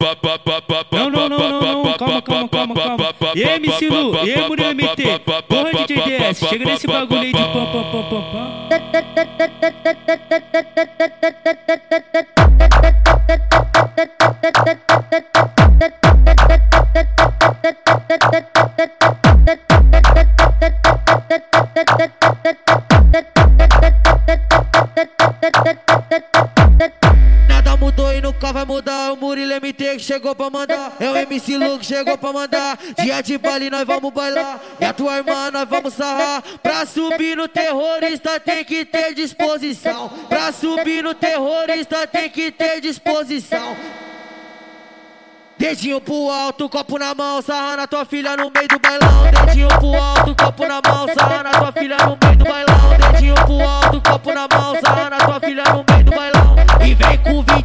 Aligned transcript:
Não, 0.00 1.10
não, 1.10 1.28
não, 1.28 1.38
não, 1.38 1.60
não, 1.82 1.98
calma, 1.98 2.22
calma, 2.22 2.48
calma, 2.48 2.74
calma. 2.74 3.14
E 3.34 3.42
aí, 3.42 3.56
MC 3.56 3.88
Lu, 3.88 4.14
e 4.24 4.32
aí, 4.32 4.48
Murilo 4.48 4.70
MT, 4.72 5.18
porra 5.48 5.86
DS, 5.88 6.38
chega 6.48 6.64
nesse 6.64 6.86
bagulho 6.86 7.20
aí 7.20 7.32
de 7.32 7.38
mudou 27.78 28.12
e 28.12 28.20
nunca 28.20 28.52
vai 28.52 28.64
mudar. 28.64 29.12
O 29.12 29.16
Murilo 29.16 29.54
MT 29.54 29.96
que 29.96 30.00
chegou 30.00 30.34
pra 30.34 30.50
mandar. 30.50 30.92
É 31.00 31.10
o 31.10 31.16
MC 31.16 31.56
Lu 31.56 31.78
que 31.78 31.86
chegou 31.86 32.18
pra 32.18 32.32
mandar. 32.32 32.78
Dia 33.02 33.22
de 33.22 33.38
baile 33.38 33.70
nós 33.70 33.84
vamos 33.84 34.12
bailar. 34.12 34.60
E 34.80 34.84
a 34.84 34.92
tua 34.92 35.16
irmã 35.18 35.50
nós 35.50 35.68
vamos 35.68 35.94
sarrar. 35.94 36.42
Pra 36.62 36.84
subir 36.84 37.36
no 37.36 37.48
terrorista 37.48 38.38
tem 38.40 38.64
que 38.64 38.84
ter 38.84 39.14
disposição. 39.14 40.08
Pra 40.28 40.52
subir 40.52 41.02
no 41.02 41.14
terrorista 41.14 42.06
tem 42.06 42.28
que 42.28 42.50
ter 42.50 42.80
disposição. 42.80 43.76
Dedinho 45.58 46.00
pro 46.00 46.30
alto, 46.30 46.68
copo 46.68 46.98
na 47.00 47.12
mão, 47.16 47.42
sarra 47.42 47.78
na 47.78 47.86
tua 47.88 48.04
filha 48.04 48.36
no 48.36 48.48
meio 48.48 48.68
do 48.68 48.78
bailão. 48.78 49.24
Dedinho 49.44 49.66
pro 49.66 49.92
alto, 49.92 50.36
copo 50.36 50.66
na 50.68 50.80
mão, 50.80 51.06
sarra 51.12 51.42
na 51.42 51.50
tua 51.50 51.72
filha 51.72 51.96
no 51.96 52.16
meio 52.22 52.36
do 52.36 52.44
bailão. 52.44 53.12
Dedinho 53.12 53.34
pro 53.34 53.60
alto, 53.60 54.00
copo 54.00 54.32
na 54.32 54.46
mão, 54.52 54.76
sarra 54.80 55.10
na 55.10 55.18
tua 55.18 55.40
filha 55.40 55.64
no 55.64 55.84
meio 55.90 55.97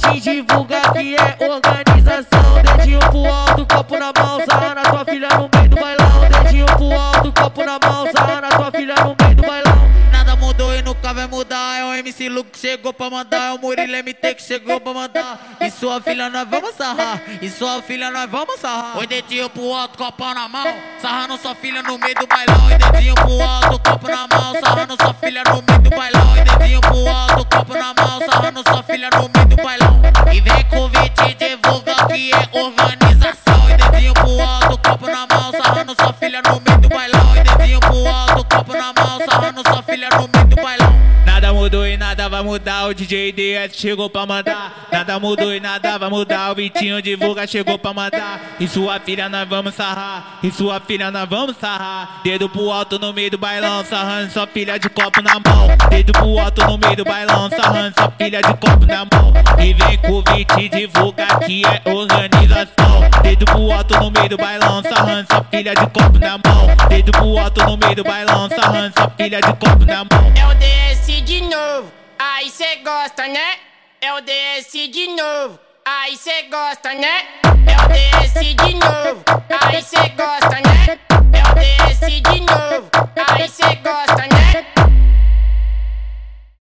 20 0.00 0.20
divulga 0.20 0.80
que 0.92 1.14
é 1.14 1.36
organização. 1.48 2.62
Dedinho 2.76 2.98
pro 2.98 3.26
alto, 3.26 3.66
copo 3.66 3.98
na 3.98 4.12
mão, 4.16 4.40
sarra 4.48 4.74
na 4.74 4.82
tua 4.82 5.04
filha 5.04 5.28
no 5.28 5.50
meio 5.54 5.68
do 5.68 5.76
bailão. 5.76 6.42
Dedinho 6.42 6.66
pro 6.66 6.92
alto, 6.92 7.32
copo 7.32 7.64
na 7.64 7.78
mão, 7.78 8.06
sarra 8.12 8.40
na 8.40 8.48
tua 8.48 8.70
filha 8.70 8.94
no 8.96 9.16
meio 9.20 9.36
do 9.36 9.42
bailão. 9.42 9.90
Nada 10.12 10.36
mudou 10.36 10.74
e 10.74 10.82
nunca 10.82 11.12
vai 11.12 11.26
mudar. 11.26 11.78
É 11.78 11.84
o 11.84 11.94
MC 11.94 12.28
Lu 12.28 12.44
que 12.44 12.58
chegou 12.58 12.92
pra 12.92 13.10
mandar. 13.10 13.50
É 13.50 13.52
o 13.52 13.58
Murilo 13.58 13.92
MT 13.92 14.34
que 14.34 14.42
chegou 14.42 14.80
pra 14.80 14.92
mandar. 14.92 15.56
E 15.60 15.70
sua 15.70 16.00
filha 16.00 16.28
nós 16.28 16.48
vamos 16.48 16.74
sarrar. 16.74 17.20
E 17.40 17.48
sua 17.48 17.82
filha 17.82 18.10
nós 18.10 18.30
vamos 18.30 18.60
sarrar. 18.60 18.98
Oi, 18.98 19.06
dedinho 19.06 19.48
pro 19.50 19.72
alto, 19.72 19.98
copo 19.98 20.34
na 20.34 20.48
mão. 20.48 20.66
Sarrando 21.00 21.36
sua 21.38 21.54
filha 21.54 21.82
no 21.82 21.98
meio 21.98 22.14
do 22.14 22.26
bailão. 22.26 22.70
E 22.70 22.78
dedinho 22.78 23.14
pro 23.14 23.40
alto, 23.40 23.49
organização. 32.64 33.70
E 33.70 33.76
dedinho 33.76 34.14
pro 34.14 34.40
alto, 34.40 34.78
copo 34.78 35.06
na 35.06 35.26
mão. 35.26 35.52
Sarrando 35.52 35.94
sua 35.94 36.12
filha 36.12 36.42
no 36.42 36.60
meio 36.60 36.78
do 36.80 36.88
bailão. 36.88 37.36
E 37.36 37.42
dedinho 37.42 37.80
pro 37.80 38.06
alto, 38.06 38.29
mudou 41.60 41.86
e 41.86 41.94
nada 41.94 42.26
vai 42.26 42.42
mudar, 42.42 42.86
o 42.86 42.94
DJ 42.94 43.32
DS 43.32 43.76
chegou 43.76 44.08
pra 44.08 44.24
mandar. 44.24 44.88
Nada 44.90 45.20
mudou 45.20 45.54
e 45.54 45.60
nada 45.60 45.98
vai 45.98 46.08
mudar, 46.08 46.50
o 46.50 46.54
Vitinho 46.54 47.02
divulga 47.02 47.46
chegou 47.46 47.78
pra 47.78 47.92
mandar. 47.92 48.40
E 48.58 48.66
sua 48.66 48.98
filha 48.98 49.28
nós 49.28 49.46
vamos 49.46 49.74
sarrar, 49.74 50.38
e 50.42 50.50
sua 50.50 50.80
filha 50.80 51.10
nós 51.10 51.28
vamos 51.28 51.56
sarrar. 51.58 52.22
Dedo 52.24 52.48
pro 52.48 52.70
alto 52.70 52.98
no 52.98 53.12
meio 53.12 53.32
do 53.32 53.36
bailão, 53.36 53.84
sarrando 53.84 54.32
sua 54.32 54.46
filha 54.46 54.78
de 54.78 54.88
copo 54.88 55.20
na 55.20 55.34
mão. 55.34 55.68
Dedo 55.90 56.12
pro 56.12 56.38
alto 56.38 56.64
no 56.64 56.78
meio 56.78 56.96
do 56.96 57.04
bailão, 57.04 57.50
sarrando 57.50 57.94
sua 57.94 58.10
filha 58.12 58.40
de 58.40 58.54
copo 58.54 58.86
na 58.86 59.06
mão. 59.12 59.34
E 59.58 59.74
vem 59.74 59.98
com 59.98 60.12
o 60.12 60.22
Vit 60.22 60.68
divulga 60.70 61.26
que 61.44 61.62
é 61.66 61.90
organização. 61.90 63.00
Dedo 63.22 63.44
pro 63.44 63.70
alto 63.70 64.00
no 64.00 64.10
meio 64.10 64.30
do 64.30 64.38
bailão, 64.38 64.82
sarrando 64.82 65.26
sua 65.30 65.44
filha 65.44 65.74
de 65.74 65.86
copo 65.88 66.18
na 66.18 66.38
mão. 66.38 66.88
Dedo 66.88 67.12
pro 67.12 67.38
alto 67.38 67.62
no 67.66 67.76
meio 67.76 67.96
do 67.96 68.04
bailão, 68.04 68.48
sarrando 68.48 68.94
sua 68.96 69.10
filha 69.10 69.40
de 69.42 69.52
copo 69.56 69.84
na 69.84 70.04
mão. 70.04 70.32
É 70.34 70.46
o 70.46 70.54
DS 71.10 71.24
de 71.24 71.40
novo, 71.40 71.92
aí 72.18 72.48
cê 72.48 72.76
gosta, 72.76 73.26
né? 73.26 73.56
É 74.00 74.12
o 74.14 74.20
DS 74.20 74.70
de 74.70 75.08
novo, 75.08 75.58
aí 75.84 76.16
cê 76.16 76.42
gosta, 76.42 76.94
né? 76.94 77.26
É 77.66 77.76
o 77.84 77.88
DS 77.88 78.34
de 78.34 78.74
novo, 78.74 79.24
aí 79.60 79.82
cê 79.82 80.08
gosta. 80.10 80.69